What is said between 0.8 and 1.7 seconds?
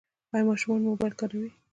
مو موبایل کاروي؟